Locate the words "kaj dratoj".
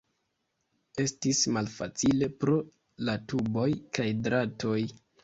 3.99-4.81